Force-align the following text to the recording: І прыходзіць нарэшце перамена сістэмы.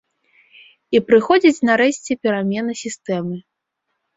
І 0.95 1.01
прыходзіць 1.09 1.65
нарэшце 1.71 2.11
перамена 2.25 2.71
сістэмы. 2.83 3.35